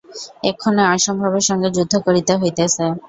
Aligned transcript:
এক্ষণে 0.43 0.83
অসম্ভবের 0.93 1.43
সঙ্গে 1.49 1.69
যুদ্ধ 1.75 1.93
করিতে 2.05 2.33
হইতেছে। 2.41 2.85